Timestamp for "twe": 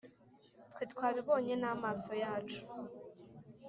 0.71-0.83